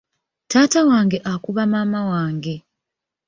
[0.49, 2.55] Taata wange akuba maama wange.